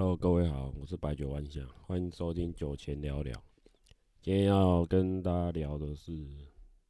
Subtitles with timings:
[0.00, 3.38] Hello，各位好，我是白酒万象，欢迎收听酒前聊聊。
[4.22, 6.14] 今天要跟大家聊的是，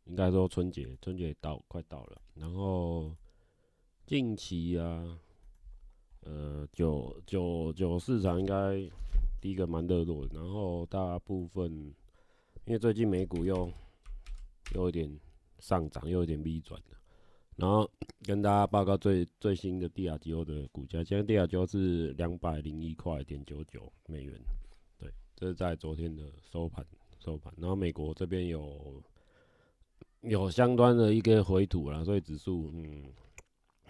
[0.04, 3.12] 应该说春节，春节到快到了，然后
[4.06, 5.18] 近期啊，
[6.20, 8.80] 呃，酒酒酒市场应该
[9.40, 11.68] 第一个蛮热络的，然后大部分
[12.64, 13.72] 因为最近美股又
[14.76, 15.18] 又有点
[15.58, 16.96] 上涨，又有点逆转的。
[17.60, 17.88] 然后
[18.22, 24.34] 跟大家报告最最新的帝亚吉欧的股价，现在帝亚吉欧是两百零一块点九九美元，
[24.98, 26.82] 对，这是在昨天的收盘
[27.18, 27.52] 收盘。
[27.58, 29.02] 然后美国这边有
[30.22, 33.12] 有相关的一个回吐啦，所以指数嗯，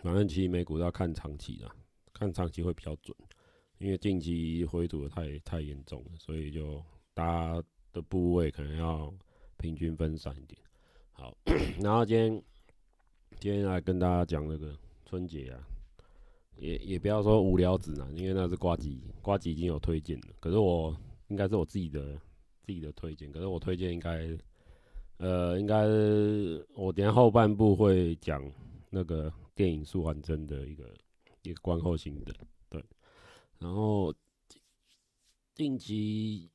[0.02, 1.72] 反正其实美股要看长期啦，
[2.12, 3.16] 看长期会比较准，
[3.78, 9.14] 因为近期回吐的太太严重了，所以就大家的部位可能要
[9.58, 10.60] 平均分散一点。
[11.12, 11.36] 好，
[11.80, 12.42] 然后今天。
[13.40, 15.66] 今天来跟大家讲那个春节啊，
[16.58, 20.26] 也也不要说无聊指南，因为那是瓜吉，瓜吉已经有推荐了。
[20.38, 20.94] 可是我
[21.28, 22.20] 应该是我自己的
[22.60, 24.28] 自己的推荐，可是我推荐应该，
[25.16, 25.86] 呃，应该
[26.74, 28.44] 我等下后半部会讲
[28.90, 30.94] 那个电影《素还真》的一个
[31.40, 32.34] 一个观后心得，
[32.68, 32.84] 对。
[33.58, 34.12] 然后
[35.54, 36.50] 近期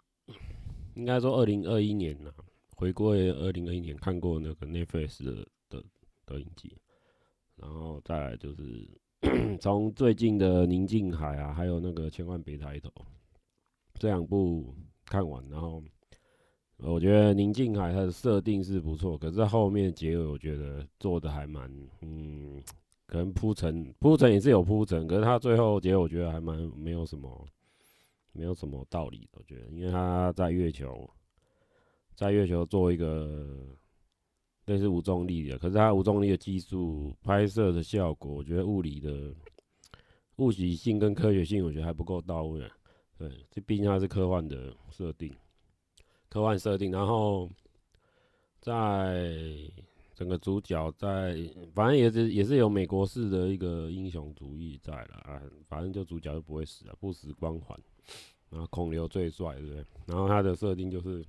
[0.94, 2.32] 应该说二零二一年呐，
[2.76, 5.48] 回归二零二一年看过那个 Netflix 的。
[6.26, 6.76] 的影集，
[7.56, 8.88] 然后再来就是
[9.60, 12.90] 从最近的《宁静海》啊，还有那个《千万别抬头》
[13.96, 14.74] 这两部
[15.06, 15.82] 看完，然后
[16.78, 22.62] 我觉得《宁静海》它的设定是不错，可是后面结尾我觉得做的还蛮，嗯，
[23.08, 27.48] 可能铺陈铺陈也是有铺陈，可是它最后结尾我觉得还蛮没有什么，
[28.34, 31.10] 没有什么道理，我觉得，因为他在月球，
[32.16, 33.76] 在月球做一个。
[34.66, 39.32] 类似无重力的，可是它无重力的技术、拍摄的效果，我觉得物理的
[40.38, 42.60] 物理性跟科学性，我觉得还不够到位。
[43.16, 45.32] 对，这毕竟它是科幻的设定，
[46.30, 46.92] 科幻设定。
[46.92, 47.48] 然后
[48.60, 49.32] 在
[50.16, 51.38] 整个主角在，
[51.76, 55.40] 反正也是也是有美国式的一个英雄主义在了啊。
[55.68, 57.80] 反正就主角就不会死啊，不死光环。
[58.50, 59.86] 然后孔刘最帅，对不对？
[60.08, 61.24] 然后它的设定就是。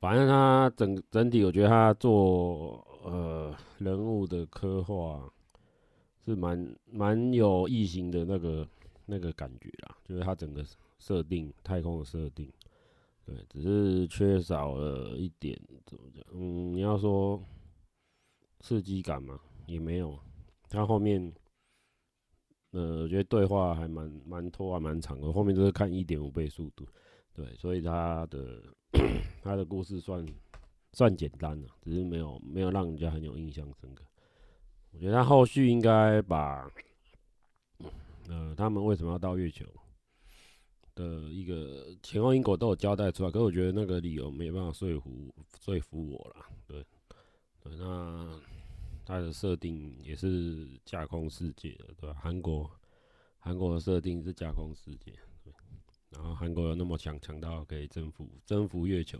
[0.00, 5.28] 反正他整整体，我觉得他做呃人物的刻画
[6.24, 8.64] 是蛮蛮有异形的那个
[9.06, 10.64] 那个感觉啦，就是他整个
[11.00, 12.48] 设定太空的设定，
[13.24, 16.24] 对，只是缺少了一点怎么讲？
[16.32, 17.42] 嗯，你要说
[18.60, 20.16] 刺激感嘛，也没有。
[20.68, 21.32] 他后面
[22.70, 26.86] 呃，我觉得对话还蛮蛮拖还蛮长的，后面都是看一点五倍速度，
[27.34, 28.62] 对，所以他的。
[29.42, 30.26] 他的故事算
[30.92, 34.04] 算简单了，只是没有没有让人家很有印象深刻。
[34.90, 36.70] 我觉得他后续应该把，
[38.28, 39.64] 呃，他们为什么要到月球
[40.94, 46.46] 的一个前后因果都有交代出来，可是我觉得那个理由没有办法说服说服我了。
[46.66, 46.84] 对，
[47.62, 48.40] 对，那
[49.04, 52.16] 他的设定也是架空世界的，对吧？
[52.20, 52.70] 韩国
[53.38, 55.12] 韩国的设定是架空世界。
[56.10, 59.18] 然后韩国有那么强，强到可以征服征服月球，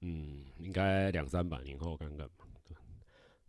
[0.00, 2.46] 嗯，应该两三百年后看看吧。
[2.68, 2.76] 对，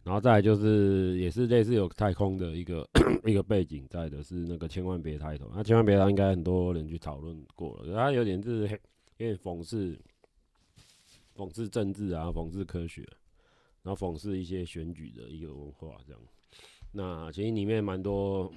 [0.03, 2.89] 然后再来就是也是类似有太空的一个
[3.25, 5.51] 一个背景在的，是那个千万别抬头。
[5.53, 8.61] 那千万别抬头应该很多人去讨论过了，它有点就是
[9.17, 9.95] 有点讽刺
[11.35, 13.07] 讽刺政治啊，讽刺科学，
[13.83, 16.21] 然后讽刺一些选举的一个文化这样。
[16.91, 18.51] 那其实里面蛮多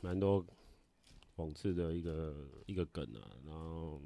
[0.00, 0.44] 蛮多。
[1.36, 2.34] 讽刺的一个
[2.66, 4.00] 一个梗啊，然后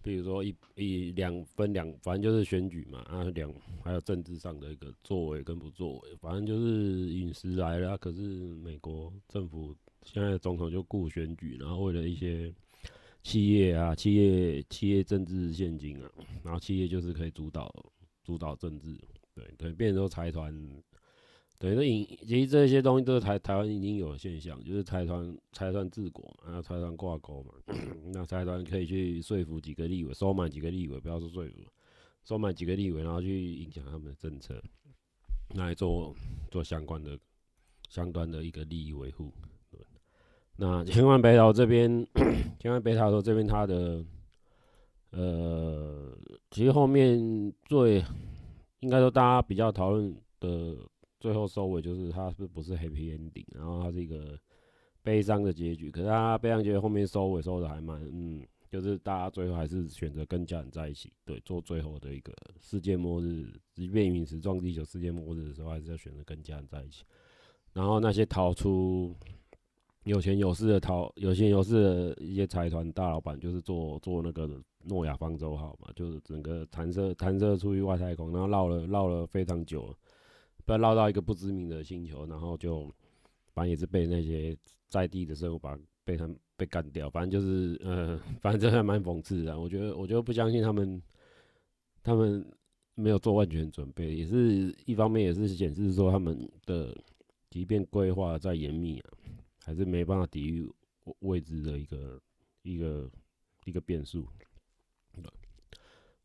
[0.00, 3.52] 比如说一一两分两，反正就是选举嘛啊，两
[3.82, 8.20] 还有政治上的一个作为跟不作为，反正就是陨石来了，可是
[8.62, 12.54] 美国政府现在总统就顾选举，然后为了一些
[13.22, 16.10] 企业啊，企业企业政治献金啊，
[16.44, 17.74] 然后企业就是可以主导
[18.22, 18.96] 主导政治，
[19.34, 20.54] 对对，变成说财团。
[21.60, 27.52] 对，那影其实这些东西都是台台湾已经有的现象，就是财团财团治国嘛，然后财团挂钩嘛，
[28.14, 31.52] 那财团可以去说服几个立委，收买几个立委，不要说说服，
[32.24, 34.58] 收买几个立委，然后去影响他们的政策，
[35.54, 36.16] 来做
[36.50, 37.18] 做相关的
[37.90, 39.30] 相关的一个利益维护。
[40.56, 42.06] 那千万别抬头这边，
[42.58, 44.02] 千万别抬头这边，他的
[45.10, 46.16] 呃，
[46.50, 48.02] 其实后面最
[48.78, 50.74] 应该说大家比较讨论的。
[51.20, 54.36] 最后收尾就是他是不是 happy ending，然后他是一个
[55.02, 55.90] 悲伤的结局。
[55.90, 67.04] 可是他悲伤结局后面收尾收的还蛮，嗯，就是大家最后还是选择跟家人在一起，对，做最后的一个世界末日，即便陨石撞地球世界末日的时候，还是要选择跟家人在一起。
[67.72, 69.14] 然后那些逃出
[70.04, 74.48] 有钱有势的逃，有钱有势的一些财团大老板，就是做做那个
[74.84, 79.94] 诺亚方舟号嘛，就是整个弹射弹射出去外太空，然后绕了绕了非常久，
[80.70, 82.84] 要绕到一个不知名的星球，然后就
[83.54, 84.56] 反正也是被那些
[84.88, 89.58] 在地的生物把被他们被干掉，反正就是呃， 反正还蛮讽刺的。
[89.58, 91.02] 我觉得我就不相信他们
[92.02, 92.44] 他们
[92.94, 96.96] 没有做万全准备，也是一方面也是显示说他们的
[97.50, 99.10] 即便规划再严密啊。
[99.62, 100.68] 还是没办法抵御
[101.20, 102.20] 未知的一个
[102.62, 103.08] 一个
[103.66, 104.26] 一个变数。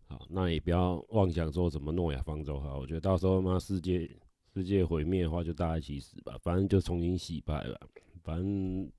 [0.07, 4.09] 好，那也不要妄想说什么诺亚方舟哈，我觉得到时候嘛，世界
[4.55, 7.77] 世界毁灭的话，就大家一起死吧，反正就重新洗牌吧。
[8.23, 8.89] 反正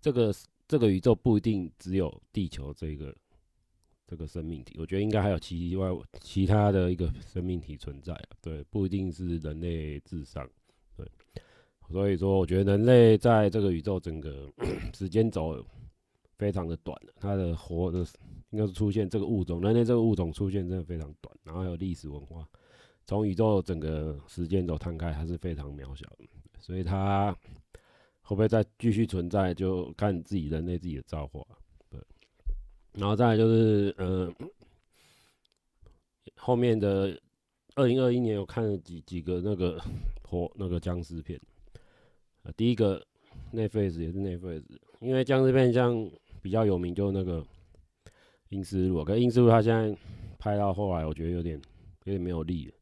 [0.00, 0.34] 这个
[0.66, 3.14] 这个宇宙不一定只有地球这个
[4.06, 5.90] 这个生命体，我觉得应该还有其外
[6.22, 8.28] 其他的一个生命体存在啊。
[8.40, 10.48] 对，不一定是人类至上。
[10.96, 11.06] 对。
[11.90, 14.50] 所以说，我觉得人类在这个宇宙整个
[14.94, 15.62] 时间轴
[16.38, 17.98] 非常的短，它的活的
[18.48, 22.48] 应该是出现这个物种，人类这个物种出现真的非常短，然后还有历史文化，
[23.06, 26.26] 从宇宙整个时间轴摊开还是非常渺小的，
[26.58, 27.32] 所以它
[28.22, 31.44] 会不会再继续存在，就看自己人类自己的造化。
[31.90, 32.00] 对，
[32.94, 34.48] 然后再来就是，嗯、呃，
[36.36, 37.20] 后面的
[37.74, 39.78] 二零二一年我看了几几个那个
[40.26, 41.38] 活那个僵尸片。
[42.56, 43.02] 第一个
[43.52, 44.62] Netflix 也是 Netflix，
[45.00, 46.10] 因为僵尸片像
[46.40, 47.42] 比较有名，就那个
[48.48, 49.94] 《阴尸路》，可是《阴尸路》它现在
[50.38, 51.60] 拍到后来，我觉得有点
[52.04, 52.74] 有点没有力了。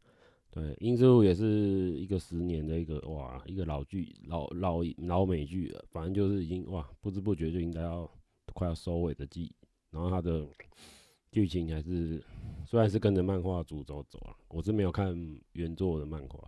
[0.54, 8.06] 对，《阴尸路》也是一个十年的一个哇，一个老剧老老老美剧了，反正就是已经哇，不知不觉就应该要
[8.52, 9.50] 快要收尾的季，
[9.90, 10.46] 然后它的
[11.30, 12.22] 剧情还是
[12.66, 15.16] 虽然是跟着漫画主轴走啊，我是没有看
[15.54, 16.46] 原作的漫画。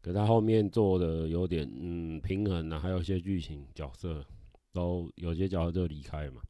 [0.00, 4.24] 可他后面做的有点嗯平衡啊，还有一些剧情角色
[4.72, 6.42] 都有些角色就离开嘛，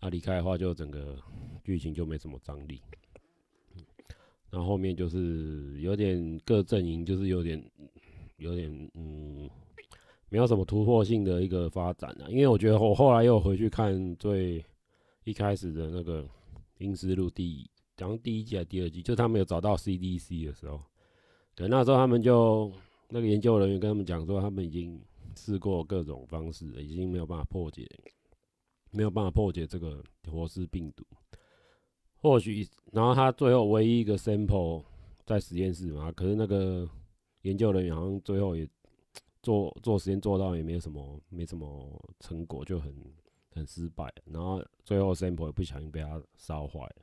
[0.00, 1.16] 那离开的话就整个
[1.62, 2.80] 剧情就没什么张力。
[4.54, 7.60] 然后后面就是有点各阵营就是有点
[8.36, 9.50] 有点嗯
[10.28, 14.64] 没有什么突破性的一个发展啊，因为我觉得我后来又回去看最
[15.24, 16.22] 一开始的那个
[16.78, 20.80] 《英尸路》第一，讲第，一季还是第二季，就他们有找到 CDC 的时候。
[21.56, 22.70] 对，那时候他们就
[23.08, 25.00] 那个研究人员跟他们讲说，他们已经
[25.36, 27.88] 试过各种方式，已经没有办法破解，
[28.92, 30.00] 没有办法破解这个
[30.30, 31.04] 活尸病毒。
[32.24, 34.82] 或许，然后他最后唯一一个 sample
[35.26, 36.88] 在实验室嘛，可是那个
[37.42, 38.66] 研究人员好像最后也
[39.42, 42.94] 做做实验做到也没什么没什么成果，就很
[43.50, 44.10] 很失败。
[44.24, 46.96] 然后最后 sample 也不小心被他烧坏了。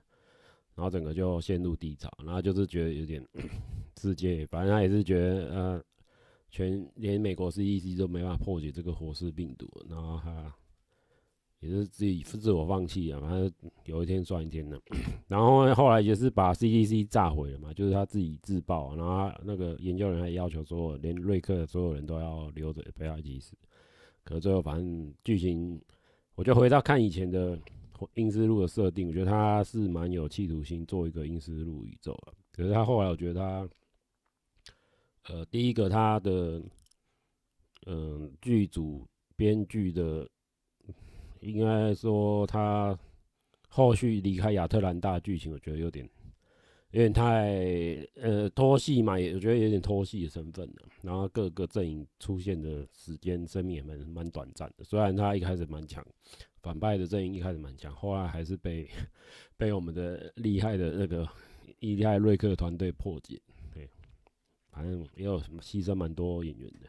[0.74, 3.24] 然后整个就陷入低潮，然后就是觉得有点
[4.02, 5.84] 世界，反正他也是觉得呃，
[6.50, 10.52] 全连美国 CDC 都没办法破解这个活尸病毒，然后他
[11.62, 13.52] 也是自己自我放弃啊，反正
[13.86, 14.80] 有一天算一天的。
[15.28, 23.56] 然后后来也是把 CDC 炸毁了嘛，就是他自己自爆，然后那个研究人还要求说，连瑞克的所有人都要留着陪他一起死。
[24.24, 25.82] 可是最后反正剧情，
[26.36, 27.58] 我就回到看以前的。
[28.16, 32.34] 英斯路的设定，我觉得他是蛮有企图心做一个英斯路宇宙啊。
[32.52, 33.70] 可是他后来，我觉得他，
[35.28, 36.60] 呃，第一个他的，
[37.86, 40.28] 嗯、剧组编剧的，
[41.42, 42.98] 应该说他
[43.68, 46.10] 后续离开亚特兰大剧情，我觉得有点
[46.92, 47.56] 有点太
[48.16, 50.88] 呃拖戏嘛，也我觉得有点拖戏的成分了。
[51.02, 56.06] 然后各个阵营出现的时间、生命也蛮蛮短暂的，虽然他一开始蛮强。
[56.62, 58.88] 反派的阵营一开始蛮强，后来还是被
[59.58, 61.28] 被我们的厉害的那个
[61.80, 63.42] 厉害瑞克团队破解。
[63.74, 63.90] 对，
[64.70, 66.88] 反正也有什么牺牲蛮多演员的，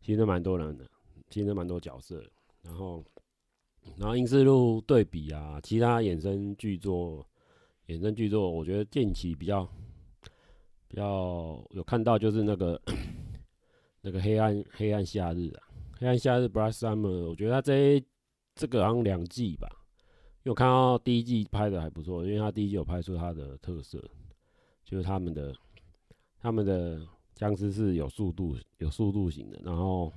[0.00, 0.84] 牺牲蛮多人的，
[1.30, 2.22] 牺牲蛮多角色。
[2.62, 3.04] 然后，
[3.96, 7.26] 然后阴尸路对比啊，其他衍生剧作，
[7.86, 9.68] 衍生剧作，我觉得近期比较
[10.86, 12.80] 比较有看到就是那个
[14.00, 15.62] 那个黑暗黑暗夏日啊，
[15.98, 18.02] 黑暗夏日 Black Summer，我觉得他这。
[18.60, 19.68] 这个好像两季吧，
[20.42, 24.02] 因为我看到第一季拍的还不错，因为他第一季有拍出他的特色，
[24.84, 25.54] 就是他们的
[26.40, 27.00] 他们的
[27.36, 30.12] 僵尸是有速度有速度型的，然后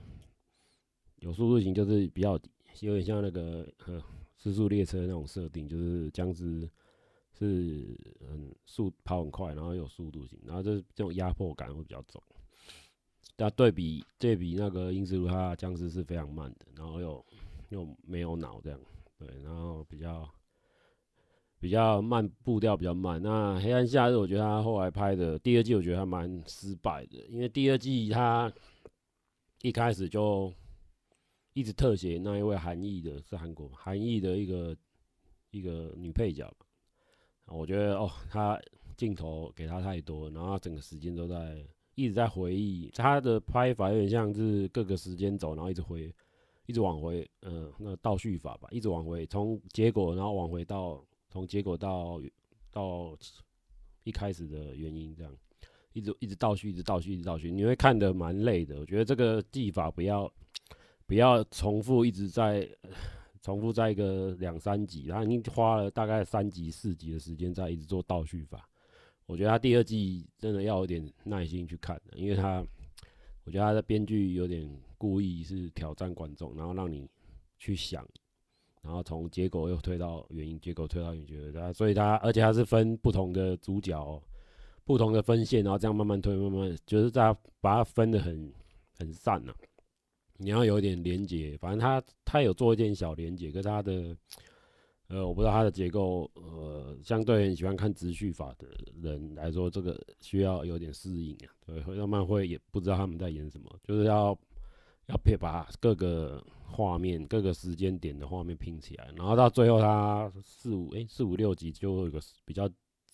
[1.17, 2.35] 有速度型就是比较
[2.79, 4.01] 有点像那个呃
[4.37, 6.69] 尸速列车那种设定，就是僵尸
[7.37, 12.21] 是嗯速跑很快，然后有速度型，然后就是这种压迫感会比较重。
[13.37, 17.25] 那对比对比那个阴尸路，它僵尸是非常慢的，然后又。
[17.71, 18.77] 又没有脑这样，
[19.17, 20.29] 对，然后比较
[21.57, 23.21] 比较慢，步调比较慢。
[23.23, 28.51] 那黑暗夏日，我觉得他后来拍的第二季，我觉得还蛮失败的，因为第二季他
[29.61, 30.53] 一开始就
[31.53, 34.75] 一直特写那一位韩裔的，是韩国韩裔的一个
[35.49, 36.51] 一个女配角。
[37.47, 38.59] 我觉得哦，他
[38.95, 41.61] 镜头给他太多，然后整个时间都在
[41.95, 42.89] 一直在回忆。
[42.93, 46.13] 他的拍法有点像是各个时间走，然后一直回，
[46.67, 52.21] 一直往回，嗯、那倒叙法吧，一直往回，从结果然后往回到从结果到
[52.71, 53.17] 到
[54.03, 55.35] 一开始的原因，这样
[55.91, 58.79] 一直一直倒叙，一直倒叙，一直倒叙，你会看得蛮累的。
[58.79, 60.31] 我觉得这个技法不要
[61.11, 62.65] 不要重复，一直在。
[63.43, 68.69] 重复在一个两三集，他已经花了大概三集四集的时间在一直做倒叙法。
[69.25, 72.63] 我觉得他第二季真的要有点耐心去看，因为他，
[73.43, 77.09] 我觉得他的编剧有点故意是挑战观众，然后让你
[77.57, 78.07] 去想，
[78.83, 84.23] 然后从结果又推到原因，结果推到你觉得，所以他而且他是分不同的主角，
[84.85, 88.53] 不同的分线，然后这样慢慢推，慢慢就是在把它分得很
[88.99, 89.55] 很散了。
[90.41, 94.17] 你要有点连结，反正他他有做一点小连结，可是他的
[95.07, 98.67] 呃，我不知道他的结构，呃，相对很喜欢看直叙法的
[99.01, 101.53] 人来说，这个需要有点适应啊。
[101.65, 104.37] 对，会慢慢会也不知道他们在演什么，就是要
[105.07, 112.67] 要配把各个画面、各个时间点的画面拼起来，然后到最后他四五哎四五六集就会有一个比较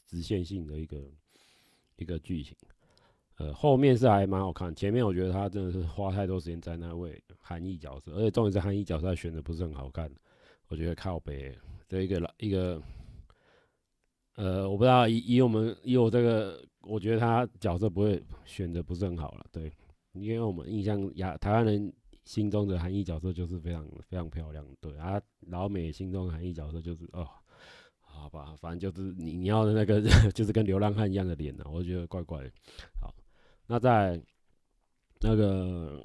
[0.05, 0.97] 直线性的一个
[1.97, 2.55] 一个剧情。
[3.37, 10.11] 呃，后面是还蛮好看，前面我觉得他真的是花太多时间在那位韩裔角色，而且重点是韩裔角色选的不是很好看，
[10.69, 11.55] 我觉得靠北
[11.87, 12.81] 这一个老一个，
[14.37, 19.71] 呃，我不知道以以我们以我这个，我觉得他角色不会选的不是很好了，对，
[20.13, 21.93] 因为我们印象亚台湾人
[22.25, 27.27] 心中的韩裔角色就是非常非常漂亮，对啊，老美心中的韩裔角色就是哦，
[27.99, 30.01] 好吧，反正就是你你要的那个
[30.33, 32.51] 就是跟流浪汉一样的脸呢，我觉得怪怪的，
[32.99, 33.13] 好。
[33.67, 34.19] 那在
[35.19, 36.01] 那个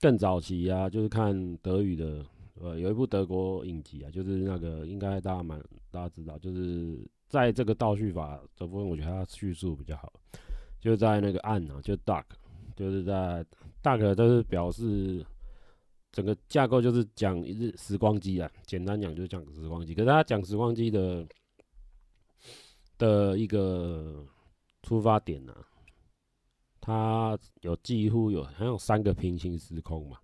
[0.00, 2.24] 更早期啊，就是看德语的，
[2.60, 10.12] 呃，有一部德国影集啊，就是那个应该大家蛮大家知道，就是在这个倒叙法这部分，我觉得它叙述比较好，
[10.78, 12.24] 就在那个暗啊，就 dark，
[12.76, 13.44] 就是在
[13.82, 15.24] dark 都是表示
[16.12, 21.26] 整个架构就是讲一日时光机啊，简单讲就是讲时光机，可是他讲时光机的
[22.98, 24.24] 的一个
[24.82, 25.66] 出发点呢、啊。
[26.80, 30.16] 它有几乎有还有三个平行时空嘛，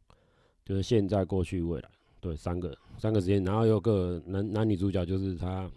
[0.65, 5.71] 就是现在、过去、未来，对，三个三个时间，然后有个男男女主角，就是他，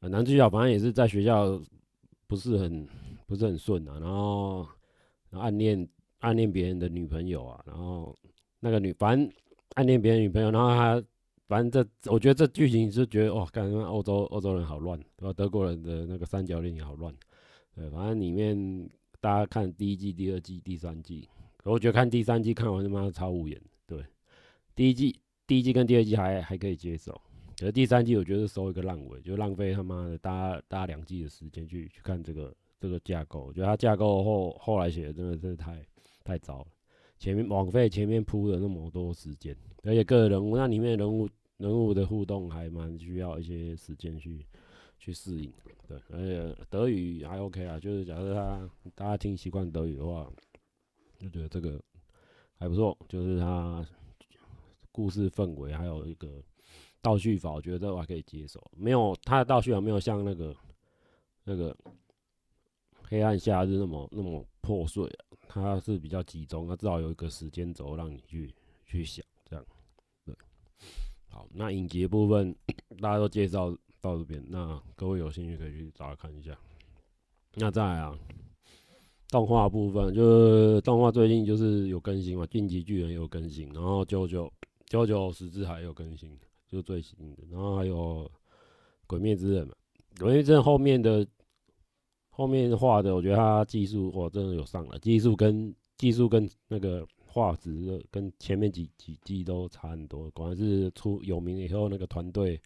[0.00, 1.58] 男主角反正也是在学校
[2.26, 2.86] 不是很
[3.26, 4.68] 不是很顺啊，然后
[5.30, 5.88] 暗恋
[6.18, 8.14] 暗恋别人的女朋友啊，然后
[8.60, 9.32] 那个女反正
[9.76, 11.02] 暗恋别人女朋友，然后他
[11.48, 15.32] 反正这我觉得这剧情是觉得哇，感觉欧洲欧洲人好乱，对吧？
[15.32, 17.14] 德国人的那个三角恋也好乱，
[17.74, 18.86] 对，反正里面。
[19.20, 21.28] 大家看第一季、第二季、第三季，
[21.64, 23.60] 我觉得看第三季看完他妈超无言。
[23.86, 24.04] 对，
[24.74, 27.12] 第一季、第一季跟第二季还还可以接受，
[27.58, 33.46] 可是第三季我觉得收一个烂尾，就浪费他妈的搭搭两季的时间去去看这个这个架构。
[33.46, 35.84] 我觉得他架构后后来写的真的是太
[36.22, 36.66] 太糟了，
[37.18, 44.44] 前面枉费前面铺了那么多时间，而且个人物那里面人物人物的互动还蛮需要一些时间去。
[44.98, 45.52] 去适应，
[45.86, 50.28] 对，而且德语还 OK 啊，就是假设他大家听习惯德语的话，
[51.18, 51.80] 就觉得这个
[52.58, 53.86] 还不错，就是他
[54.90, 56.42] 故事氛围还有一个
[57.00, 58.60] 倒叙法，我觉得这个还可以接受。
[58.76, 60.56] 没有他的倒叙法没有像那个
[61.44, 61.76] 那个
[63.02, 68.52] 黑暗夏日那么那么破碎啊，他是比较集中，他至少有一个时间轴让你去
[68.84, 69.64] 去想这样。
[70.24, 70.34] 对，
[71.28, 72.52] 好，那影集部分
[73.00, 73.72] 大家都介绍。
[74.06, 76.56] 到这边，那各位有兴趣可以去找来看一下。
[77.54, 78.16] 那再来啊，
[79.30, 84.52] 动画部分就是动画最近就是有更新嘛，《进击巨人》有更新，然后《九九
[84.84, 86.30] 九九十字海》有更新，
[86.68, 87.42] 就最新的。
[87.50, 87.96] 然后还有
[89.06, 89.74] 《鬼灭之刃》嘛，
[90.20, 91.26] 《鬼灭之刃》后面的
[92.28, 100.30] 后面画的，我觉得它技术哇真的有上来，技术跟技术跟那个画质跟前面几几季都差很多。
[100.32, 102.60] 果然是出有名以后那个团队。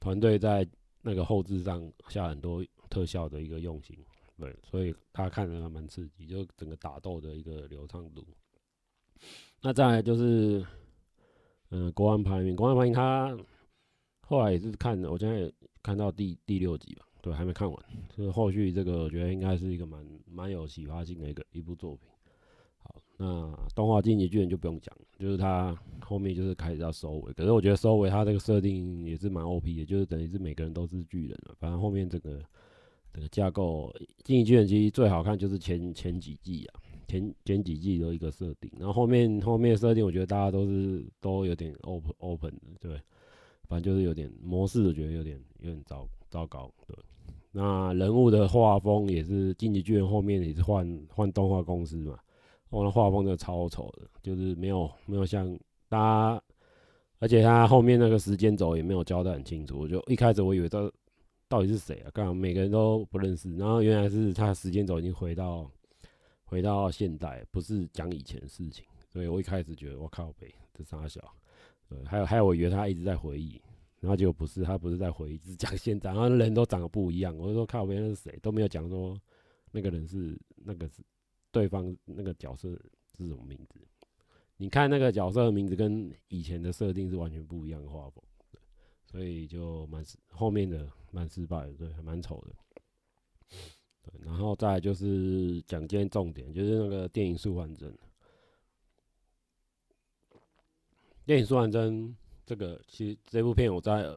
[0.00, 0.66] 团队在
[1.02, 3.96] 那个后置上下很多特效的一个用心，
[4.38, 8.26] 对，所以他看着还蛮刺激，就整个打斗的一个流畅度。
[9.62, 10.64] 那再来就是，
[11.70, 13.36] 嗯、国安排名，国安排名他
[14.20, 17.86] 后来也是看的，我现在也看到第第六集吧，对，还没看完，
[18.16, 22.08] 就是后续这个我觉得应该是一个蛮蛮有启发性的一个一部作品。
[23.16, 31.54] 那动画进击巨人就不用讲，就是他后面就是开始要收尾，可是我觉得收尾他这个设定也是蛮 OP 的，就是等于是每个人都是巨人了。
[31.58, 32.40] 反正后面这个
[33.12, 33.94] 这个架构
[34.24, 43.00] 进击巨人其实最好看就是前前几季啊，前前几季的一个设定，然后后面后面设定，我觉得大家都是都有点 open open 的，对，
[43.68, 46.96] 反正就是有点模式，我觉得有点有点糟糟糕，对。
[47.52, 52.18] 那人物的画风也是《进击巨人》后面也是换换动画公司嘛，
[52.74, 55.46] 我的画风真的超丑的，就是没有没有像
[55.88, 56.42] 大家，
[57.20, 60.92] 而且他后面那个时间轴也没有交代很清楚，我就一开始我以为这
[61.48, 62.10] 到底是谁啊？
[62.12, 65.70] 刚好每个人都不认识，然后原来是他时间轴已经回到
[66.44, 71.20] 回到现代，不是讲以前的事情，所以我一开始觉得我靠北，这傻小，
[71.88, 73.62] 对，还有还有我以为他一直在回忆。
[74.00, 77.34] 然后结果不是，他不是在回忆，只讲现在，然后人都长得不一样。
[77.38, 79.16] 我就说靠边是谁，都没有讲说
[79.70, 81.02] 那个人是那个是
[81.54, 82.68] 对方那个角色
[83.16, 83.80] 是什么名字。
[84.56, 88.22] 你看那个角色的名字跟以前的设定是完全不一样的画风，
[89.06, 92.54] 所以就蛮失后面的蛮失败的，对，还蛮丑的。
[94.02, 97.90] 对，然后再就是讲今天重点，就是那个电影《素还真》。
[101.24, 102.08] 电影《素还真》。
[102.46, 104.14] 这个其实这部片我在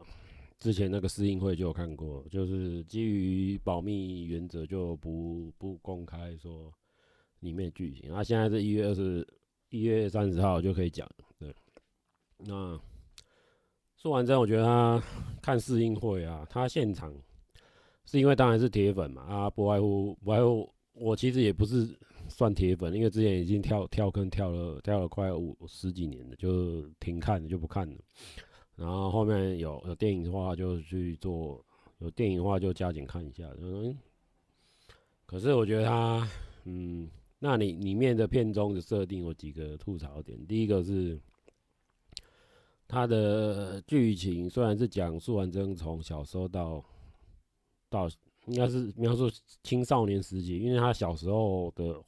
[0.59, 6.69] 之前那个试映会就有看过，就是基于保密原则就不不公开说
[7.39, 8.13] 里面剧情。
[8.13, 9.27] 啊，现在是一月二十
[9.69, 11.09] 一月三十号就可以讲。
[11.39, 11.53] 对，
[12.37, 12.79] 那
[13.97, 15.03] 说完之后，我觉得他
[15.41, 17.13] 看试映会啊，他现场
[18.05, 21.97] 是因为当然是铁粉嘛，啊，不外乎不外乎我其实也不是。
[22.29, 27.95] 算铁粉，因为之前已经跳跳坑跳了跳了快五十几年了，就停看了就不看了。
[28.75, 31.65] 然后后面有有电影的话就去做，
[31.99, 33.49] 有电影的话就加紧看一下。
[33.57, 33.97] 嗯，
[35.25, 36.29] 可是我觉得他，
[36.65, 40.45] 嗯，那你里面的片中的设定有几个吐槽点。
[40.47, 41.19] 第一个是
[42.87, 46.83] 他的剧情虽然是讲述完真从小时候到
[47.89, 48.09] 到
[48.45, 49.29] 应该是描述
[49.63, 52.01] 青少年时期，因为他小时候的。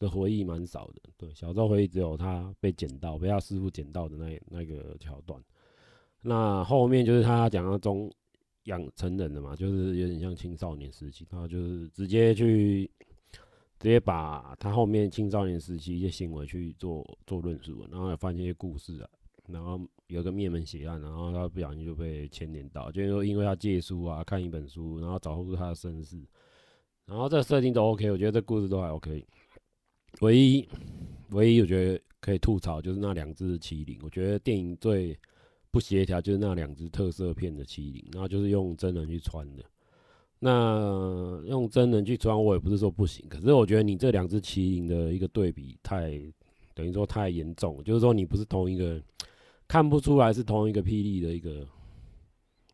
[0.00, 5.38] 的回忆蛮少的，对，小时候回忆只有他被捡到，被他师傅捡到的那那个桥段。
[6.22, 8.10] 那后面就是他讲到中
[8.62, 12.90] 养成人的嘛，就是有点像青少年时期，他就是直接去
[13.80, 19.08] 直接把他后面青少年时期一些行为去做做论述，然后发现一些故事啊，
[19.48, 26.22] 然后有个灭门血案，然后他不小心就被牵连到，就是说因为他借书啊，看一本书，然后找出他的身世，
[27.06, 29.26] 然后这设定都 OK，我觉得这故事都还 OK。
[30.20, 30.68] 唯一，
[31.30, 33.98] 唯一我觉得可以吐槽就是那两只麒麟。
[34.02, 35.18] 我觉得电影最
[35.70, 39.64] 不协调就是那两只特色片的麒麟，然后就是用真人去穿的。
[40.40, 46.20] 那用真人去装，我也不是说不行，可是我觉得你这两只麒麟的一个对比太，
[46.74, 49.00] 等于说太严重，就是说你不是同一个，
[49.68, 51.68] 看不出来是同一个霹雳的一个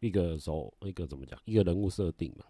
[0.01, 2.45] 一个手，一个怎么讲，一个人物设定嘛。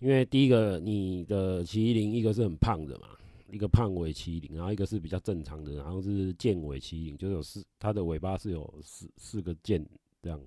[0.00, 3.06] 因为第一个你的麒麟，一个是很胖的嘛。
[3.52, 9.84] 一个胖尾麒麟，然后一个是比较正常的，然后是剑尾麒麟，就是有四，它的尾巴是有四四个剑
[10.22, 10.40] 这样。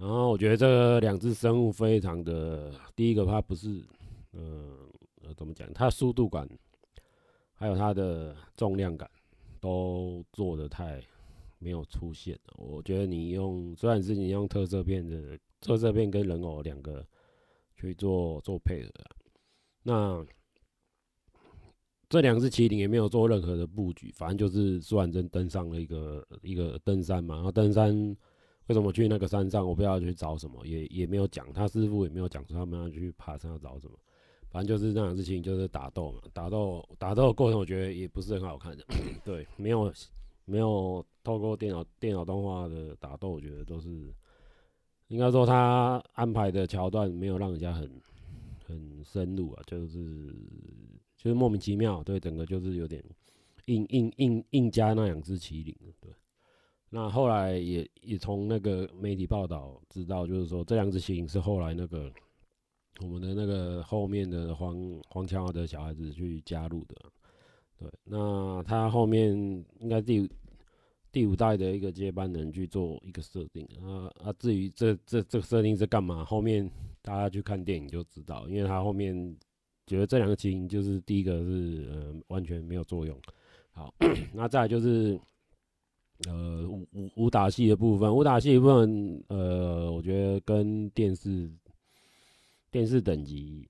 [0.00, 3.84] 然后我觉得这两只生物非常的，第一个它不是，
[4.32, 4.88] 呃
[5.22, 6.48] 呃怎么讲，它的速度感，
[7.52, 9.08] 还有它的重量感
[9.60, 11.02] 都做的太
[11.58, 12.38] 没有出现。
[12.56, 17.06] 我觉得你用，虽然是你用特色片的特色片跟人偶两个
[17.76, 18.90] 去做做配合，
[19.82, 20.26] 那。
[22.08, 27.36] 这两只麒麟也没有做任何的布局，反正就是素还真登上了一个一个登山嘛。
[27.36, 28.16] 然后登山
[28.70, 29.66] 为什么去那个山上？
[29.68, 33.98] 我不知道去找什么，也也没有讲，他师傅也没有讲说他们要去爬山要找什么。
[34.48, 38.84] 反正就是那两事情就是打斗嘛，打斗打斗的过程我觉得也不是很好看的。
[39.24, 39.92] 对，没有
[40.44, 43.88] 没有透过电脑电脑动画的打斗，我觉得都是
[45.08, 47.90] 应该说他安排的桥段没有让人家很
[48.64, 50.32] 很深入啊，就是。
[51.22, 53.04] 就是莫名其妙，对，整个就是有点
[53.66, 56.10] 硬硬硬硬加那两只麒麟，对。
[56.90, 62.12] 那后来也也从那个媒体报道知道，就是说这两只麒麟是后来那个
[63.00, 66.96] 我们的那个后面的黄黄强的小孩子去加入的，
[67.78, 67.88] 对。
[68.04, 69.32] 那他后面
[69.78, 70.28] 应该第
[71.12, 79.36] 第五代的一个接班人去做一个设定啊啊，至于这这这个设定是干嘛，后面大家去看电影就知道，因为他后面。
[79.86, 83.20] 觉得这两个基因就是第一个是呃完全没有作用。
[83.72, 83.92] 好，
[84.32, 85.18] 那再就是
[86.26, 91.50] 呃武武武打戏的部分，武打戏部分呃，我觉得跟电视
[92.70, 93.68] 电视等级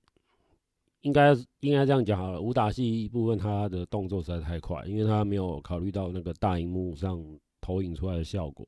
[1.01, 2.41] 应该应该这样讲好了。
[2.41, 7.23] 武打戏部分它的动作实在太快，因为它没有考虑到那个大荧幕上
[7.59, 8.67] 投影出来的效果。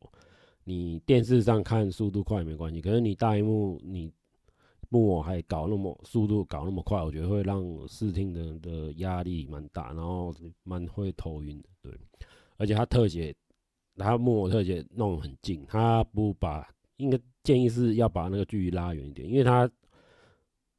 [0.63, 4.11] 你电视上看速度快没关系，可是你大荧幕你。
[4.89, 11.69] 幕偶还搞那么速度搞那么快，我觉得会让视听的的压力蛮大，然后蛮会头晕的。
[11.81, 11.91] 对，
[12.57, 13.35] 而且它特写，
[13.97, 19.69] 他木偶特写弄很近，他不把，应该建议是要把那个距离拉远一点，因为他，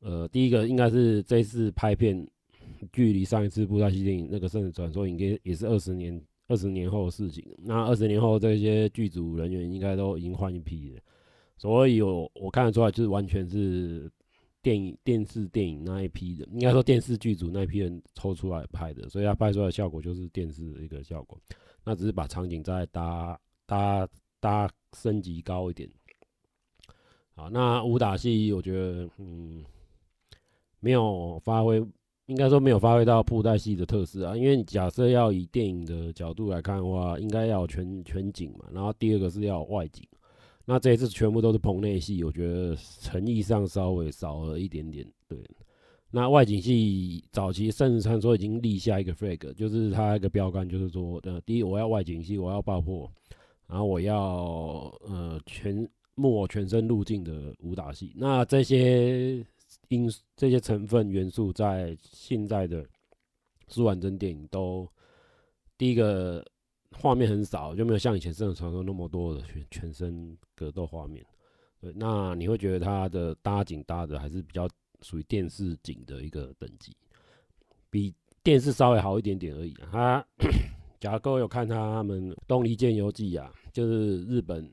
[0.00, 2.26] 呃，第一个应该是这次拍片
[2.92, 6.20] 距离上一次布袋戏电影那个《圣传说》应该也是二十年。
[6.46, 11.00] 二十年后的事情，那二十年后这些剧组人员应该都已经换一批了，
[11.56, 14.12] 所以我我看得出来，就是完全是
[14.60, 21.40] 电影、电视、电影那一批的，应该说电视剧组那一批人抽出来拍的，所以他拍出来的效果就是电视的一个效果，
[21.84, 24.08] 那只是把场景再搭搭
[24.40, 25.88] 搭升级高一点。
[27.34, 29.64] 好，那武打戏我觉得嗯
[30.80, 31.84] 没有发挥。
[32.26, 40.08] 应该说没有发挥到布袋戏的特色啊，因为你假设要以电影的角度来看的话，应该要全全景嘛，然后第二个是要外景，
[40.64, 45.06] 那这一次全部都是棚内戏，我觉得诚意上稍微少了一点点。
[45.28, 45.38] 对，
[46.14, 53.10] 那外景戏早期《甚至传说》已经立下一个 flag，就是它一个标杆，就是说，呃，第一我要外景戏，我要爆破，
[53.66, 59.44] 然后我要呃全木偶全身入镜的武打戏，那这些。
[59.88, 62.86] 因这些成分元素在现在的
[63.68, 64.88] 苏婉珍电影都，
[65.76, 66.44] 第一个
[66.92, 71.24] 画面很少，就没有像以前《圣子传说》那么多的全全身格斗画面。
[71.80, 74.68] 对，那你会觉得它的搭景搭的还是比较
[75.04, 76.96] 属于电视景的一个等级，
[77.90, 79.74] 比电视稍微好一点点而已。
[79.92, 80.26] 他，
[80.98, 84.68] 假如各位有看他们《东离剑游记》啊，就是日本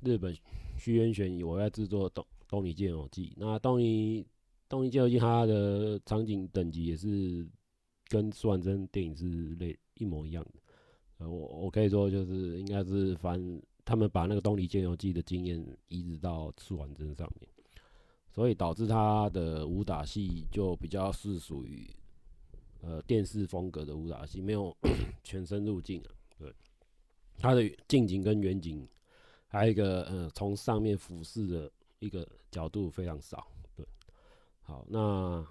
[0.00, 0.36] 日本
[0.76, 4.26] 虚渊玄我在制作东东离剑游记，那东离。
[4.68, 7.46] 东离剑游记它的场景等级也是
[8.08, 10.52] 跟舒婉珍电影是类一模一样的，
[11.18, 13.38] 呃，我我可以说就是应该是反
[13.84, 17.46] 他们把那个东离剑游记的经验移植到舒婉珍上面，
[18.34, 21.86] 所以导致他的武打戏就比较是属于
[22.80, 24.74] 呃电视风格的武打戏，没有
[25.22, 26.52] 全身入镜啊，对，
[27.38, 28.88] 他的近景跟远景
[29.46, 33.46] 还有一个呃从上面俯视的一个角度非常少。
[33.76, 33.86] 对
[34.62, 35.46] 好，那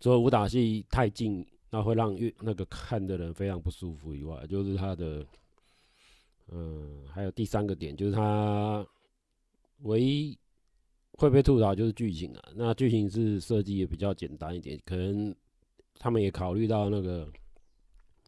[0.00, 5.24] 除了武打戏太近，那会让越那个看的人非常不舒服以外，就是他的，
[6.48, 8.84] 嗯，还有第三个点，就是他
[9.82, 10.36] 唯一
[11.18, 12.42] 会被吐槽就是剧情啊。
[12.54, 15.34] 那剧情是设计也比较简单一点，可能
[15.98, 17.28] 他们也考虑到那个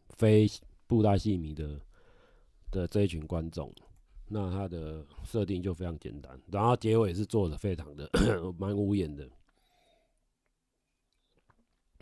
[0.09, 0.47] 非
[0.87, 1.79] 布袋戏迷的
[2.71, 3.73] 的这一群观众。
[4.29, 8.09] 那他的设定就非常简单，然后结尾是做的非常的
[8.59, 9.25] 蛮无言的。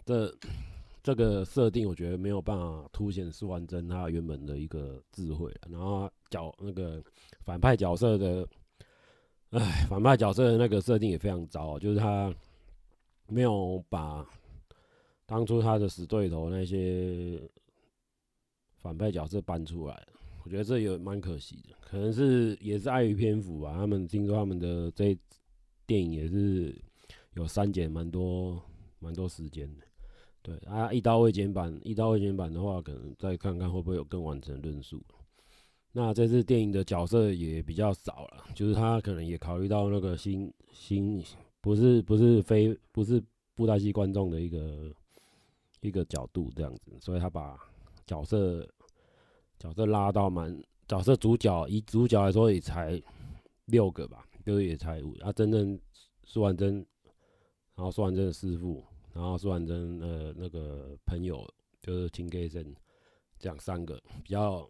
[0.03, 0.35] 这
[1.03, 5.53] 这个设定我觉得没有办法凸显舒婉珍他原本的一个智慧。
[5.69, 6.99] 然后角那个
[7.43, 8.47] 反派角色的，
[9.55, 12.33] 哎，反派角色的那个设定也非常糟，就是他
[13.27, 14.27] 没有把
[15.25, 17.41] 当初他的死对头那些
[18.75, 20.07] 反派角色搬出来。
[20.43, 23.73] 我觉得这有蛮可惜的，可能是也是碍于篇幅吧。
[23.75, 25.17] 他们听说他们的这
[25.87, 26.75] 电影也是
[27.35, 28.61] 有删减蛮多
[28.99, 29.83] 蛮多时间的。
[30.41, 35.01] 对啊，一刀未剪版，一刀未剪版的话，可能再看看会不会有更完整的论述。
[35.97, 41.23] 那这次电影的角色也比较少了，就是他可能也考虑到那个新新
[41.61, 43.23] 不是不是非不是
[43.55, 44.93] 布袋戏观众的一个
[45.79, 47.57] 一个角度这样子，所以他把
[48.05, 48.67] 角色。
[49.57, 50.53] 角色拉到满，
[50.85, 53.01] 角色主角以主角来说也才
[53.67, 55.15] 六个吧，就是也才五。
[55.21, 55.79] 啊，真正
[56.25, 56.85] 舒婉珍，
[57.73, 62.75] 然后舒婉珍的师傅，然后舒婉珍呃那个朋友就是秦凯生，
[63.39, 64.69] 这样三个比较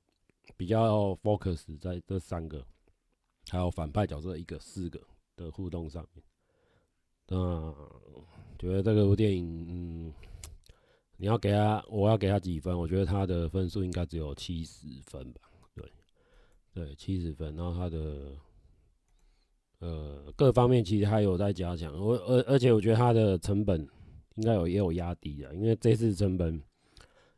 [0.58, 2.65] 比较 focus 在这三个，
[3.49, 5.01] 还有反派角色一个四个
[5.36, 6.23] 的互动上面。
[7.27, 7.73] 那
[8.58, 10.13] 觉得这个部电影，嗯。
[11.17, 12.77] 你要给他，我要给他几分？
[12.77, 15.39] 我觉得他的分数应该只有七十分吧。
[15.73, 15.89] 对，
[16.73, 17.55] 对，七十分。
[17.55, 18.36] 然后他的
[19.79, 21.97] 呃各方面其实还有在加强。
[21.97, 23.79] 我而而且我觉得他的成本
[24.36, 26.62] 应该有也有压低的，因为这次成本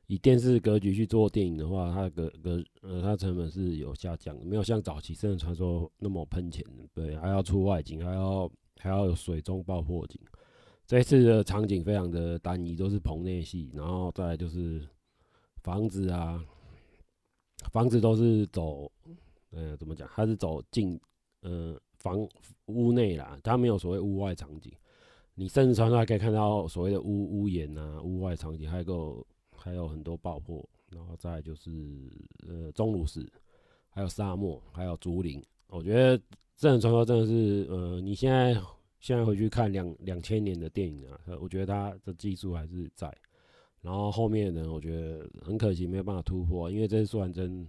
[0.08, 6.66] 以电视格局去做电影的话，它的格呃它成本是有下降，没有像早期《圣人传说》那么喷钱。
[6.94, 10.20] 对，还要出外景，还要还要有水中爆破景。
[10.86, 14.88] 这一次的场景非常的单一，都是棚内戏，然后再来就是
[15.62, 16.42] 房子啊，
[17.74, 18.90] 房子都是走，
[19.52, 20.10] 呃，怎么讲？
[20.16, 20.98] 它是走进，
[21.42, 22.26] 呃，房
[22.68, 24.72] 屋内啦，它没有所谓屋外场景。
[25.36, 29.26] 你甚至常常还可以看到所谓的屋屋檐啊，屋外场景，还有个
[29.58, 32.10] 还有很多爆破，然后再就是
[32.48, 33.28] 呃钟乳石，
[33.90, 36.18] 还有沙漠，还有竹林，我觉得
[36.56, 38.54] 《真人传说》真的是，呃，你现在
[39.00, 43.16] 现在回去看两两千年的电影啊，我觉得它的技术还是在。
[43.80, 47.66] 然后后面呢，我觉得很可惜没有办法突破，因为这次苏完真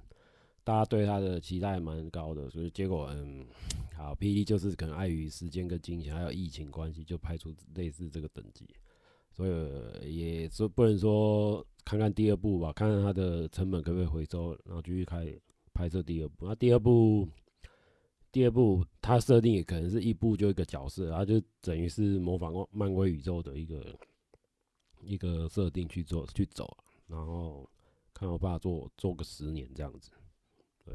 [0.65, 3.47] 大家对他的期待蛮高的，所以结果嗯，
[3.95, 8.67] 好，PD 就是可能碍于时间跟金钱还有疫情关系，就拍出类似这个等级，
[9.31, 15.35] 所以也说不能说看看第二部吧，看看它的成本可不可以回收，然后继续开
[15.73, 16.47] 拍摄第二部。
[16.47, 17.27] 那第二部。
[18.31, 23.99] 第二部，它设定也可能是一部就一个角色，它就等于是模仿漫威宇宙的一个
[25.01, 27.67] 一个设定去做去走，然后
[28.13, 30.11] 看我爸做做个十年这样子，
[30.85, 30.95] 对。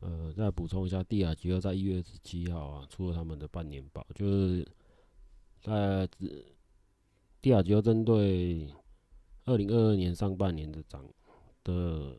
[0.00, 4.66] 呃，再补充一下，蒂亚吉尔在一月十七号啊出了他们的半年报，就是
[5.60, 6.08] 在
[7.40, 8.68] 蒂亚吉尔针对
[9.44, 11.04] 二零二二年上半年的涨。
[11.64, 12.16] 的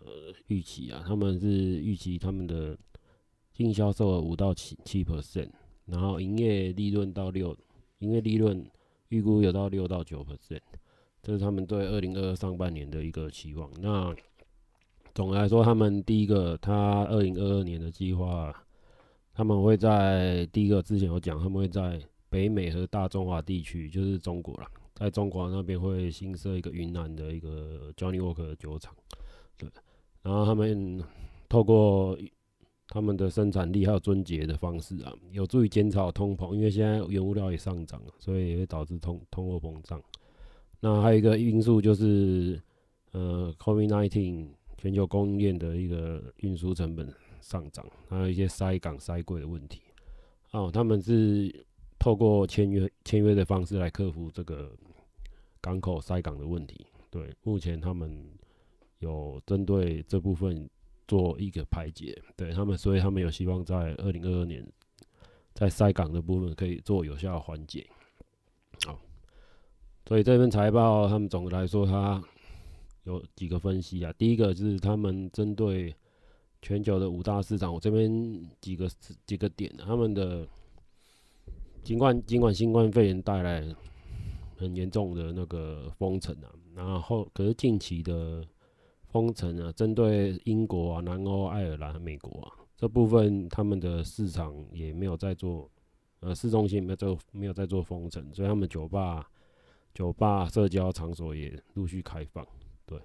[0.48, 2.78] 预期啊，他们是预期他们的
[3.54, 5.50] 净销售额五到七七 percent，
[5.86, 7.58] 然后营业利润到六，
[8.00, 8.70] 营业利润
[9.08, 10.60] 预估有到六到九 percent，
[11.24, 13.72] 这是他们对二零二二上半年的一个期望。
[13.80, 14.14] 那
[15.16, 18.54] 总的来说，他们第一个，他二零二二年的计划，
[19.34, 28.96] 他们会在第一个之前有讲，他们会在北美和大中华地区，就是中国啦，在中国那边会新设一个云南的一个 Johnny Walker 的酒厂。
[29.56, 29.70] 对，
[30.24, 31.00] 然后他们
[31.48, 32.18] 透过
[32.88, 40.02] 他们的生产力还有撙节的方式啊，有助于减少通膨，因为现在原物料也上涨了，所以也会导致通通货膨胀。
[40.80, 42.60] 那还有一个因素就是，
[43.12, 47.08] 呃，COVID-19 全球供应链的一个运输成本
[47.40, 49.82] 上涨，还有一些塞港塞柜的问题。
[50.52, 51.54] 哦，他们是
[52.00, 54.72] 透过签约签约的方式来克服这个
[55.68, 56.88] 港口塞港的问题。
[57.10, 58.26] 对，目前他们。
[59.00, 60.68] 有针对这部分
[61.08, 64.68] 做一个排解，对他们，所以他们有希望在二零二二年
[65.54, 67.88] 在塞港的部分可以做有效缓解。
[68.88, 69.00] 好，
[70.08, 72.20] 所以这份财报他们总的来说，它
[73.04, 74.12] 有几个分析啊。
[74.18, 75.96] 第一个就是他们针对
[76.64, 78.90] 全球的五大市场，我这边几个
[79.28, 80.48] 几个点，他们的
[81.84, 83.64] 尽管尽管新冠肺炎带来
[84.58, 88.44] 很严重的那个封城啊，然后可是近期的。
[89.10, 95.68] 封城啊，针对英国啊、南欧、爱尔兰、美国啊这部分，他们的市场也没有在做，
[96.20, 99.26] 呃，市中心没有做，没有在做封城，所以他们酒吧、
[99.94, 102.46] 酒吧、社交场所也陆续开放。
[102.86, 103.00] 对，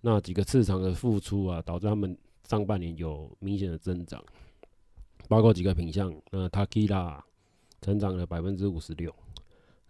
[0.00, 4.24] 那几个市场的复出啊，导致他们上半年有明显的增长，
[5.28, 7.24] 包括几个品项，那 t a k i l a
[7.80, 9.12] 成长了百分之五十六，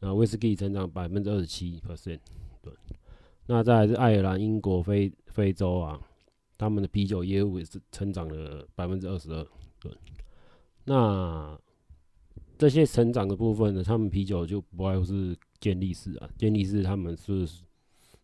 [0.04, 2.18] 那威士忌成长百分之二十七 percent，
[2.60, 2.72] 对。
[3.46, 6.00] 那再是爱尔兰、英国、非非洲啊，
[6.58, 9.46] 他们的啤酒业务也是成长了百分之二十二。
[9.78, 9.92] 对，
[10.86, 11.56] 那
[12.58, 17.48] 这些成长的部分呢，他们啤酒就不外乎是健力士啊，健力士他们是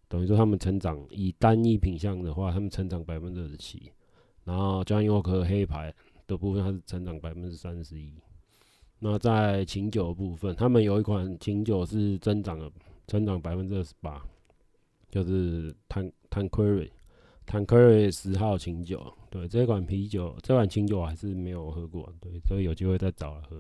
[0.08, 3.92] 等于说他们成长以单一品项的话，他们成长百分之二十七。
[4.44, 5.94] 然后 john york 黑牌
[6.26, 8.14] 的部分，它是成长百分之三十一。
[9.00, 12.70] 那在琴酒的部分，他们有一款琴酒是增长了，
[13.06, 14.22] 增长百分之二十八。
[15.10, 16.92] 就是坦坦奎瑞，
[17.46, 23.56] 坦奎瑞十号琴酒，对，这款啤酒，这款琴酒我还是没有喝过，对，所以有机会再找来喝。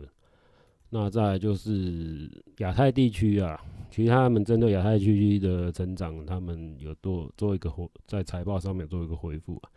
[0.90, 3.58] 那再就是亚太地区啊，
[3.90, 9.70] 其实他们针对亚太地区的成长，他们有做做一个回，在财报上面做一个回复啊，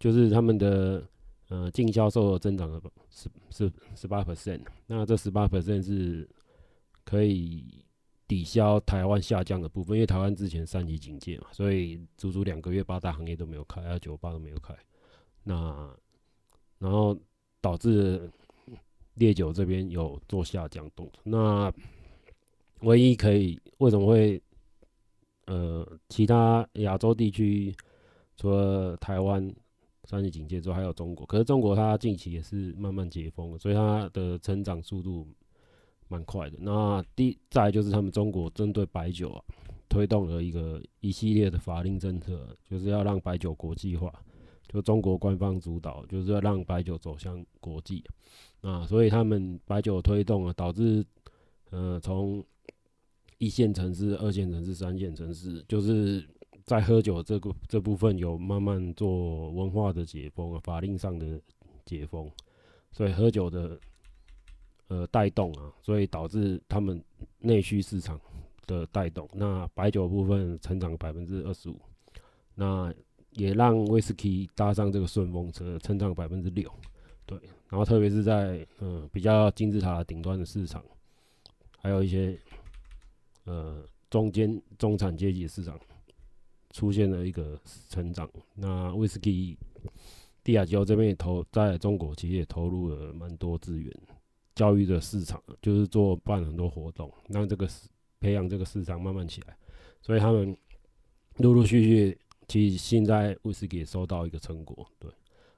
[0.00, 1.00] 就是他们的
[1.48, 2.80] 呃净销售额增长了
[3.10, 6.28] 十十十八 percent，那这十八 percent 是
[7.04, 7.84] 可以。
[8.26, 14.74] 抵消台湾下降的部分，因为台湾之前三级警戒嘛，所以足足两个月八大行业都没有开，还有酒吧都没有开。
[15.42, 15.94] 那
[16.78, 17.16] 然后
[17.60, 18.28] 导致
[19.16, 21.20] 烈酒这边有做下降动作。
[21.22, 21.70] 那
[22.80, 24.42] 唯一可以为什么会
[25.44, 27.76] 呃其他亚洲地区
[28.38, 29.54] 除了台湾
[30.04, 35.26] 三级警戒之外，还有中国，可是中国它近期也是慢慢解封了，所以它的成长速度。
[36.06, 36.58] 蛮快的。
[36.60, 39.42] 那第再来就是他们中国针对白酒啊，
[39.88, 44.12] 推动了一个一系列的法令政策，就是要让白酒国际化，
[44.68, 48.04] 就中国官方主导，就是要让白酒走向国际。
[48.60, 51.04] 啊，所以他们白酒推动啊，导致
[51.70, 52.44] 呃从
[53.38, 56.22] 一线城市、二线城市、三线城市，就是
[56.64, 61.40] 在喝酒这个这部分有慢慢做文化的解封啊，法令上的
[61.84, 62.30] 解封，
[62.92, 63.78] 所以喝酒的。
[64.88, 67.02] 呃，带动啊，所以导致他们
[67.38, 68.20] 内需市场
[68.66, 69.26] 的带动。
[69.32, 71.80] 那白酒部分成长百分之二十五，
[72.54, 72.92] 那
[73.30, 76.70] 也让威士忌搭上这个顺风车，成长百分之六。
[77.24, 77.38] 对，
[77.70, 80.84] 然后特别是在嗯比较金字塔顶端的市场，
[81.78, 82.38] 还有一些
[83.44, 85.80] 呃中间中产阶级的市场，
[86.74, 87.58] 出现了一个
[87.88, 88.28] 成长。
[88.54, 89.56] 那威士忌
[90.42, 93.90] 帝亚吉欧这边也投在中国，其实也投入了蛮多资源，
[94.54, 97.66] 教育的市场就是做办很多活动，让这个
[98.18, 99.56] 培养这个市场慢慢起来。
[100.02, 100.54] 所以他们
[101.36, 105.10] 陆陆续续，其实现在威士忌也收到一个成果，对。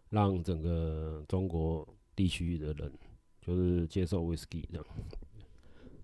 [0.09, 2.92] 让整个中国地区的人
[3.40, 4.87] 就是接受威士忌这样，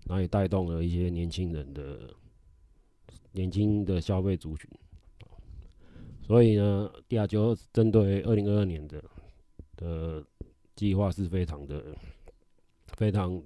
[0.05, 2.13] 然后也带动了一些年轻人的
[3.31, 4.69] 年轻的消费族群。
[6.25, 9.03] 所以呢，帝亚吉欧针对二零二二年的
[9.75, 10.25] 的
[10.73, 11.83] 计划是非常的
[12.87, 13.45] 非常，应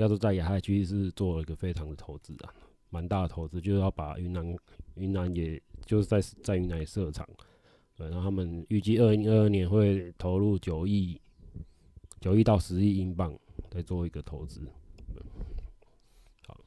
[0.00, 2.52] 该说在亚太区是做了一个非常的投资啊，
[2.90, 4.56] 蛮大的投资，就是要把云南
[4.96, 7.26] 云南也就是在在云南设厂。
[7.94, 11.20] 对，然后他们预计二零二二年会投入九亿、
[12.20, 13.32] 九亿到十亿英镑
[13.70, 14.68] 来做一个投资。
[16.46, 16.60] 好，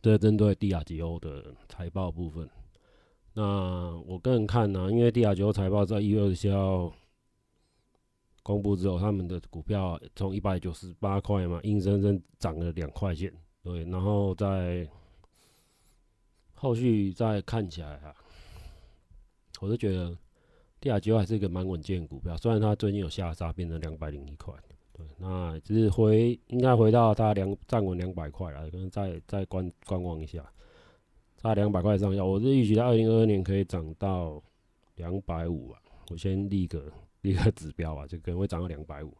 [0.00, 2.48] 这针对帝亚吉欧的财报部分。
[3.34, 6.92] 那我个人看呢、因为帝亚吉欧财报在一月二十七号
[8.42, 13.32] 公布之后，他们的股票从一百九十八块嘛，硬生生涨了两块钱。
[13.62, 14.88] 对，然后在
[16.54, 18.14] 后续再看起来啊，
[19.60, 20.16] 我就觉得。
[20.80, 24.52] 帝亚吉欧还是一个蛮稳健的股票，虽然它最近有下杀，变成两百零一块，
[24.92, 30.44] 对，那只是回应该回到它两站稳两百块了，可能再再观观望一下，
[31.42, 34.40] 在两百块上下，我是预期在二零二二年可以涨到
[34.94, 39.12] 两百五啊，我先立个 立个指标啊，就可能会涨到两百五，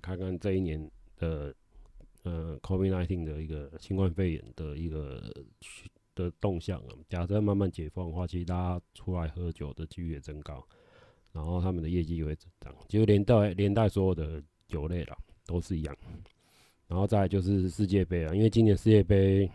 [0.00, 1.54] 看看这一年的
[2.24, 5.22] 呃，COVID nineteen 的一个新冠肺炎的一个
[6.16, 10.66] 的动向啊，假设慢慢解封的话，其实大家出来喝酒的几率也增高。
[11.32, 15.96] 然后他们的业绩也会增长，就连带连带所有的酒类啦都是一样。
[16.88, 19.48] 然后再就是世界杯啊，因为今年世界杯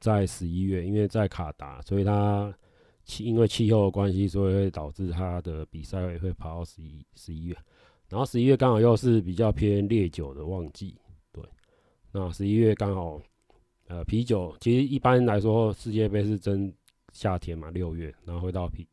[0.00, 2.54] 在十一月，因为在卡达，所以它
[3.04, 7.56] 气因为气候的关系，所以会导致它的比赛会跑到十一十一月。
[8.08, 10.96] 然后十一月刚好又是比较偏烈酒的旺季，
[11.32, 11.42] 对。
[12.12, 13.20] 那十一月刚好
[13.88, 16.72] 呃啤酒，其实一般来说世界杯是真
[17.12, 18.86] 夏天嘛，六月，然后会到啤。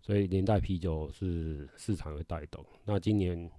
[0.00, 3.50] 所以连带啤酒是市场会带动，那今年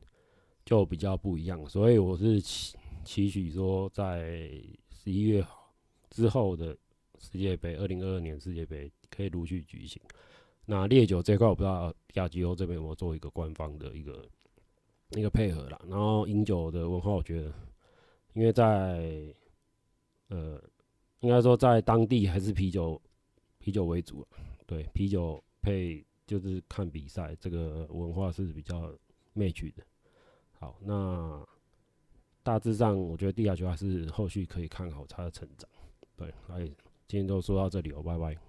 [0.64, 4.50] 就比较不一样，所以我是期期许说，在
[4.90, 5.46] 十一月
[6.10, 6.74] 之后的
[7.20, 10.02] 世界杯，二零二二年世界杯可以陆续举行。
[10.66, 14.26] 那烈酒这块我不知道亚吉欧这边有没有做一个官方的一个
[15.12, 15.80] 一个配合啦。
[15.88, 17.54] 然后饮酒的文化，我觉得
[18.34, 19.34] 因为在
[20.30, 20.62] 呃，
[21.20, 23.02] 应该说在当地还是啤酒
[23.60, 24.28] 啤酒为主，
[24.66, 26.04] 对，啤酒配。
[26.28, 28.94] 就是看比赛，这个文化是比较
[29.32, 29.82] 灭绝的。
[30.60, 31.42] 好，那
[32.44, 35.70] 大致上我觉得帝亚吉欧还是后续可以看好它的成长。
[36.18, 36.70] 对，哎，
[37.08, 38.47] 今天就说到这里哦，拜拜。